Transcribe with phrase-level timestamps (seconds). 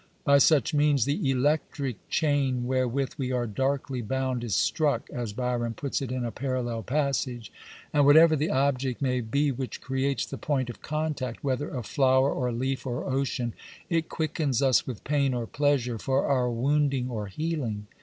[0.23, 5.75] By such means" the electric chain wherewith we are darkly bound" is struck, as Byron
[5.75, 7.51] puts it in a parallel passage,
[7.93, 12.31] and whatever the object may be which creates the point of contact— whether of flower
[12.31, 13.53] or leaf or ocean—
[13.91, 17.85] it quickens us with pain or pleasure, for our wounding or healing.